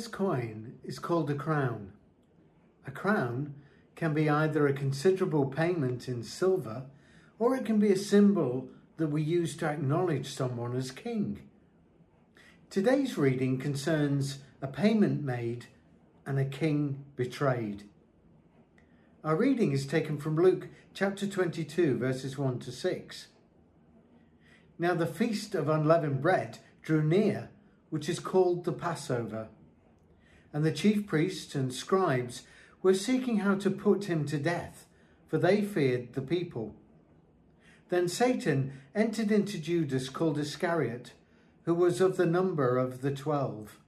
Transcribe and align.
This 0.00 0.08
coin 0.08 0.78
is 0.82 0.98
called 0.98 1.28
a 1.28 1.34
crown. 1.34 1.92
A 2.86 2.90
crown 2.90 3.52
can 3.96 4.14
be 4.14 4.30
either 4.30 4.66
a 4.66 4.72
considerable 4.72 5.44
payment 5.44 6.08
in 6.08 6.22
silver 6.22 6.86
or 7.38 7.54
it 7.54 7.66
can 7.66 7.78
be 7.78 7.92
a 7.92 7.98
symbol 7.98 8.70
that 8.96 9.08
we 9.08 9.20
use 9.20 9.54
to 9.58 9.66
acknowledge 9.66 10.32
someone 10.32 10.74
as 10.74 10.90
king. 10.90 11.42
Today's 12.70 13.18
reading 13.18 13.58
concerns 13.58 14.38
a 14.62 14.68
payment 14.68 15.22
made 15.22 15.66
and 16.24 16.38
a 16.38 16.46
king 16.46 17.04
betrayed. 17.14 17.84
Our 19.22 19.36
reading 19.36 19.72
is 19.72 19.86
taken 19.86 20.16
from 20.16 20.36
Luke 20.36 20.68
chapter 20.94 21.26
22, 21.26 21.98
verses 21.98 22.38
1 22.38 22.58
to 22.60 22.72
6. 22.72 23.26
Now 24.78 24.94
the 24.94 25.04
feast 25.04 25.54
of 25.54 25.68
unleavened 25.68 26.22
bread 26.22 26.58
drew 26.80 27.02
near, 27.02 27.50
which 27.90 28.08
is 28.08 28.18
called 28.18 28.64
the 28.64 28.72
Passover. 28.72 29.48
And 30.52 30.64
the 30.64 30.72
chief 30.72 31.06
priests 31.06 31.54
and 31.54 31.72
scribes 31.72 32.42
were 32.82 32.94
seeking 32.94 33.38
how 33.38 33.54
to 33.56 33.70
put 33.70 34.06
him 34.06 34.24
to 34.26 34.38
death, 34.38 34.86
for 35.28 35.38
they 35.38 35.62
feared 35.62 36.14
the 36.14 36.22
people. 36.22 36.74
Then 37.88 38.08
Satan 38.08 38.72
entered 38.94 39.30
into 39.30 39.58
Judas 39.58 40.08
called 40.08 40.38
Iscariot, 40.38 41.12
who 41.64 41.74
was 41.74 42.00
of 42.00 42.16
the 42.16 42.26
number 42.26 42.78
of 42.78 43.02
the 43.02 43.10
twelve. 43.10 43.78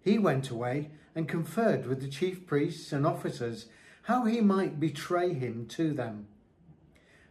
He 0.00 0.18
went 0.18 0.50
away 0.50 0.90
and 1.14 1.28
conferred 1.28 1.86
with 1.86 2.00
the 2.00 2.08
chief 2.08 2.46
priests 2.46 2.92
and 2.92 3.06
officers 3.06 3.66
how 4.02 4.24
he 4.24 4.40
might 4.40 4.78
betray 4.78 5.34
him 5.34 5.66
to 5.66 5.92
them. 5.92 6.28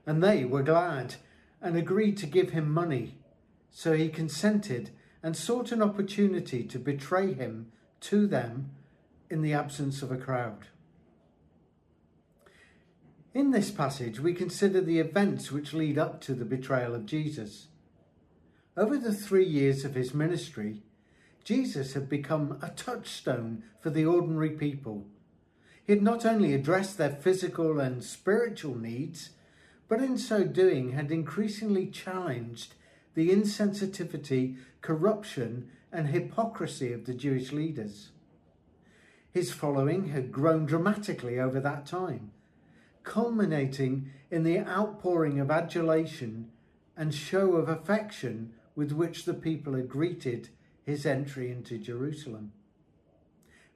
And 0.05 0.21
they 0.21 0.43
were 0.43 0.63
glad 0.63 1.15
and 1.61 1.77
agreed 1.77 2.17
to 2.17 2.25
give 2.25 2.49
him 2.49 2.69
money. 2.69 3.17
So 3.71 3.93
he 3.93 4.09
consented 4.09 4.89
and 5.23 5.37
sought 5.37 5.71
an 5.71 5.81
opportunity 5.81 6.63
to 6.63 6.79
betray 6.79 7.33
him 7.33 7.71
to 8.01 8.27
them 8.27 8.71
in 9.29 9.41
the 9.41 9.53
absence 9.53 10.01
of 10.01 10.11
a 10.11 10.17
crowd. 10.17 10.67
In 13.33 13.51
this 13.51 13.69
passage, 13.69 14.19
we 14.19 14.33
consider 14.33 14.79
the 14.79 14.99
events 14.99 15.51
which 15.51 15.73
lead 15.73 15.97
up 15.97 16.21
to 16.21 16.33
the 16.33 16.45
betrayal 16.45 16.95
of 16.95 17.05
Jesus. 17.05 17.67
Over 18.77 18.97
the 18.97 19.13
three 19.13 19.45
years 19.45 19.83
of 19.83 19.95
his 19.95 20.13
ministry, 20.13 20.83
Jesus 21.43 21.93
had 21.93 22.09
become 22.09 22.57
a 22.61 22.69
touchstone 22.69 23.63
for 23.79 23.89
the 23.89 24.05
ordinary 24.05 24.51
people. 24.51 25.05
He 25.85 25.93
had 25.93 26.01
not 26.01 26.25
only 26.25 26.53
addressed 26.53 26.97
their 26.97 27.11
physical 27.11 27.79
and 27.79 28.03
spiritual 28.03 28.75
needs, 28.75 29.31
but 29.87 30.01
in 30.01 30.17
so 30.17 30.43
doing 30.43 30.93
had 30.93 31.11
increasingly 31.11 31.87
challenged 31.87 32.73
the 33.15 33.29
insensitivity, 33.29 34.57
corruption, 34.81 35.69
and 35.91 36.09
hypocrisy 36.09 36.93
of 36.93 37.05
the 37.05 37.13
Jewish 37.13 37.51
leaders. 37.51 38.11
His 39.31 39.51
following 39.51 40.09
had 40.09 40.31
grown 40.31 40.65
dramatically 40.65 41.39
over 41.39 41.59
that 41.59 41.85
time, 41.85 42.31
culminating 43.03 44.11
in 44.29 44.43
the 44.43 44.59
outpouring 44.59 45.39
of 45.39 45.49
adulation 45.49 46.51
and 46.95 47.13
show 47.13 47.53
of 47.53 47.67
affection 47.67 48.53
with 48.75 48.91
which 48.91 49.25
the 49.25 49.33
people 49.33 49.73
had 49.73 49.89
greeted 49.89 50.49
his 50.83 51.05
entry 51.05 51.49
into 51.49 51.77
Jerusalem. 51.77 52.51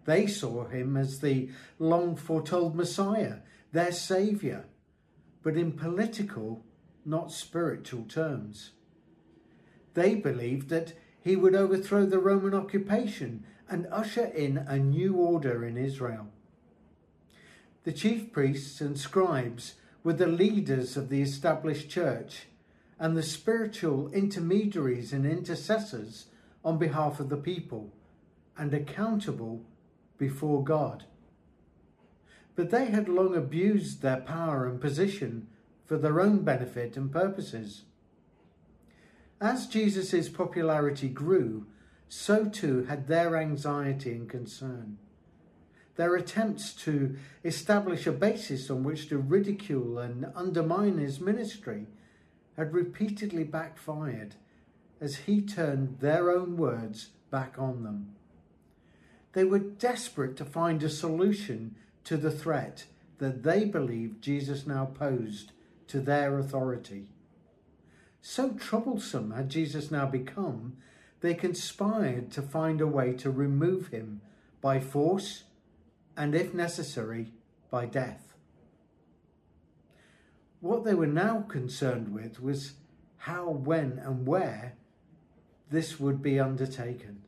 They 0.06 0.28
saw 0.28 0.66
him 0.68 0.98
as 0.98 1.20
the 1.20 1.50
long 1.78 2.16
foretold 2.16 2.76
Messiah, 2.76 3.38
their 3.72 3.92
Saviour, 3.92 4.66
but 5.44 5.56
in 5.56 5.74
political, 5.74 6.66
not 7.06 7.32
spiritual 7.32 8.04
terms. 8.04 8.72
They 10.00 10.16
believed 10.16 10.70
that 10.70 10.94
he 11.20 11.36
would 11.36 11.54
overthrow 11.54 12.06
the 12.06 12.20
Roman 12.20 12.54
occupation 12.54 13.44
and 13.68 13.86
usher 13.92 14.28
in 14.28 14.60
a 14.60 14.78
new 14.80 15.16
order 15.16 15.66
in 15.66 15.76
Israel. 15.76 16.30
The 17.84 17.92
chief 17.92 18.32
priests 18.32 18.80
and 18.80 18.98
scribes 18.98 19.74
were 20.02 20.14
the 20.14 20.26
leaders 20.26 20.96
of 20.96 21.10
the 21.10 21.22
established 21.22 21.90
church 21.90 22.48
and 22.98 23.18
the 23.18 23.22
spiritual 23.22 24.10
intermediaries 24.14 25.12
and 25.12 25.26
intercessors 25.26 26.28
on 26.64 26.78
behalf 26.78 27.20
of 27.20 27.28
the 27.28 27.36
people 27.36 27.92
and 28.58 28.74
accountable 28.74 29.66
before 30.18 30.64
God. 30.64 31.04
But 32.56 32.70
they 32.70 32.86
had 32.86 33.10
long 33.10 33.36
abused 33.36 34.02
their 34.02 34.22
power 34.22 34.66
and 34.66 34.80
position 34.80 35.48
for 35.86 35.98
their 35.98 36.22
own 36.22 36.46
benefit 36.46 36.96
and 36.96 37.12
purposes. 37.12 37.84
As 39.42 39.68
Jesus' 39.68 40.28
popularity 40.28 41.08
grew, 41.08 41.66
so 42.10 42.46
too 42.46 42.84
had 42.86 43.08
their 43.08 43.38
anxiety 43.38 44.12
and 44.12 44.28
concern. 44.28 44.98
Their 45.96 46.16
attempts 46.16 46.74
to 46.84 47.16
establish 47.44 48.08
a 48.08 48.12
basis 48.12 48.70
on 48.70 48.84
which 48.84 49.10
to 49.10 49.18
ridicule 49.18 50.00
and 50.00 50.28
undermine 50.36 50.98
his 50.98 51.22
ministry 51.22 51.88
had 52.58 52.74
repeatedly 52.74 53.44
backfired 53.44 54.36
as 55.00 55.18
he 55.18 55.42
turned 55.42 56.00
their 56.00 56.32
own 56.32 56.58
words 56.58 57.10
back 57.32 57.56
on 57.58 57.84
them. 57.84 58.16
They 59.34 59.46
were 59.46 59.60
desperate 59.60 60.36
to 60.38 60.46
find 60.46 60.84
a 60.84 60.90
solution 60.90 61.76
to 62.06 62.18
the 62.18 62.32
threat 62.32 62.86
that 63.20 63.44
they 63.44 63.66
believed 63.66 64.22
Jesus 64.22 64.66
now 64.66 64.86
posed 64.86 65.52
to 65.88 66.02
their 66.02 66.40
authority. 66.40 67.08
So 68.22 68.52
troublesome 68.52 69.32
had 69.32 69.50
Jesus 69.50 69.92
now 69.92 70.06
become, 70.06 70.78
they 71.22 71.34
conspired 71.34 72.32
to 72.32 72.42
find 72.42 72.82
a 72.82 72.88
way 72.88 73.14
to 73.14 73.32
remove 73.32 73.88
him 73.88 74.22
by 74.62 74.80
force 74.80 75.44
and, 76.16 76.36
if 76.36 76.54
necessary, 76.54 77.32
by 77.70 77.86
death. 77.86 78.34
What 80.60 80.84
they 80.84 80.94
were 80.94 81.08
now 81.08 81.42
concerned 81.48 82.14
with 82.14 82.42
was 82.42 82.74
how, 83.18 83.50
when, 83.50 84.00
and 84.00 84.28
where 84.28 84.74
this 85.70 86.00
would 86.00 86.22
be 86.22 86.40
undertaken. 86.40 87.22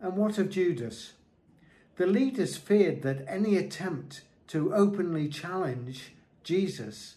And 0.00 0.16
what 0.16 0.38
of 0.38 0.50
Judas? 0.50 1.12
The 1.96 2.06
leaders 2.06 2.56
feared 2.56 3.02
that 3.02 3.24
any 3.28 3.56
attempt 3.56 4.22
to 4.48 4.74
openly 4.74 5.28
challenge 5.28 6.12
Jesus 6.42 7.16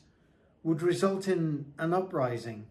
would 0.65 0.81
result 0.81 1.27
in 1.27 1.63
an 1.77 1.93
uprising. 1.93 2.65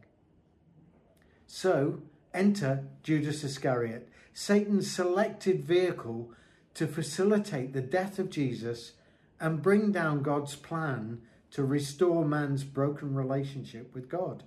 So, 1.46 2.02
enter 2.34 2.88
Judas 3.04 3.44
Iscariot, 3.44 4.08
Satan's 4.32 4.90
selected 4.90 5.64
vehicle 5.64 6.32
to 6.74 6.88
facilitate 6.88 7.72
the 7.72 7.80
death 7.80 8.18
of 8.18 8.30
Jesus 8.30 8.94
and 9.38 9.62
bring 9.62 9.92
down 9.92 10.24
God's 10.24 10.56
plan 10.56 11.22
to 11.52 11.62
restore 11.62 12.24
man's 12.24 12.64
broken 12.64 13.14
relationship 13.14 13.94
with 13.94 14.08
God. 14.08 14.42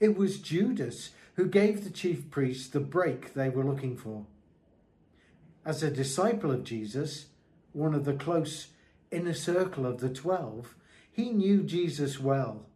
It 0.00 0.16
was 0.16 0.40
Judas 0.40 1.10
who 1.34 1.46
gave 1.46 1.84
the 1.84 1.90
chief 1.90 2.30
priests 2.30 2.68
the 2.68 2.80
break 2.80 3.34
they 3.34 3.50
were 3.50 3.64
looking 3.64 3.98
for. 3.98 4.24
As 5.62 5.82
a 5.82 5.90
disciple 5.90 6.50
of 6.50 6.64
Jesus, 6.64 7.26
one 7.72 7.94
of 7.94 8.06
the 8.06 8.14
close 8.14 8.68
inner 9.10 9.34
circle 9.34 9.84
of 9.84 10.00
the 10.00 10.08
twelve, 10.08 10.74
he 11.14 11.30
knew 11.30 11.62
Jesus 11.62 12.18
well. 12.18 12.66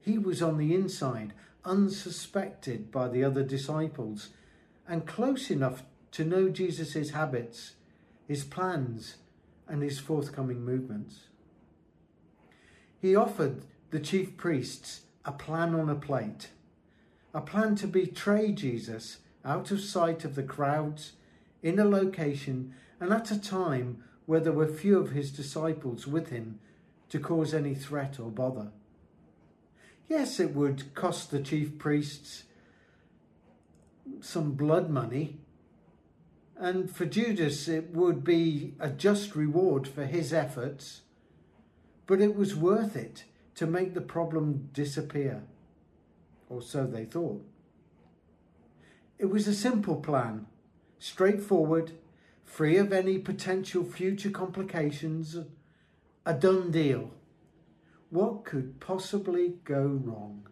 He 0.00 0.16
was 0.16 0.40
on 0.40 0.56
the 0.56 0.74
inside, 0.74 1.34
unsuspected 1.66 2.90
by 2.90 3.08
the 3.08 3.22
other 3.22 3.42
disciples, 3.42 4.30
and 4.88 5.06
close 5.06 5.50
enough 5.50 5.82
to 6.12 6.24
know 6.24 6.48
Jesus' 6.48 7.10
habits, 7.10 7.72
his 8.26 8.42
plans, 8.42 9.16
and 9.68 9.82
his 9.82 9.98
forthcoming 9.98 10.64
movements. 10.64 11.24
He 13.02 13.14
offered 13.14 13.66
the 13.90 14.00
chief 14.00 14.38
priests 14.38 15.02
a 15.26 15.32
plan 15.32 15.74
on 15.74 15.90
a 15.90 15.94
plate, 15.94 16.48
a 17.34 17.42
plan 17.42 17.76
to 17.76 17.86
betray 17.86 18.50
Jesus 18.50 19.18
out 19.44 19.70
of 19.70 19.82
sight 19.82 20.24
of 20.24 20.36
the 20.36 20.42
crowds, 20.42 21.12
in 21.62 21.78
a 21.78 21.84
location, 21.84 22.72
and 22.98 23.12
at 23.12 23.30
a 23.30 23.38
time 23.38 24.02
where 24.24 24.40
there 24.40 24.54
were 24.54 24.66
few 24.66 24.98
of 24.98 25.10
his 25.10 25.30
disciples 25.30 26.06
with 26.06 26.30
him 26.30 26.60
to 27.08 27.18
cause 27.18 27.54
any 27.54 27.74
threat 27.74 28.18
or 28.18 28.30
bother. 28.30 28.70
Yes, 30.08 30.40
it 30.40 30.54
would 30.54 30.94
cost 30.94 31.30
the 31.30 31.40
chief 31.40 31.78
priests 31.78 32.44
some 34.20 34.52
blood 34.52 34.90
money, 34.90 35.38
and 36.56 36.90
for 36.90 37.06
Judas 37.06 37.68
it 37.68 37.90
would 37.90 38.24
be 38.24 38.74
a 38.80 38.90
just 38.90 39.36
reward 39.36 39.86
for 39.86 40.04
his 40.04 40.32
efforts, 40.32 41.02
but 42.06 42.20
it 42.20 42.34
was 42.34 42.56
worth 42.56 42.96
it 42.96 43.24
to 43.54 43.66
make 43.66 43.94
the 43.94 44.00
problem 44.00 44.70
disappear, 44.72 45.42
or 46.48 46.62
so 46.62 46.86
they 46.86 47.04
thought. 47.04 47.44
It 49.18 49.26
was 49.26 49.46
a 49.46 49.54
simple 49.54 49.96
plan, 49.96 50.46
straightforward, 50.98 51.92
free 52.44 52.76
of 52.76 52.92
any 52.92 53.18
potential 53.18 53.84
future 53.84 54.30
complications, 54.30 55.36
a 56.28 56.34
done 56.34 56.70
deal. 56.70 57.10
What 58.10 58.44
could 58.44 58.80
possibly 58.80 59.54
go 59.64 59.80
wrong? 59.80 60.46